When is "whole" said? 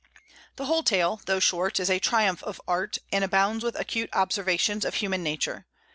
0.65-0.81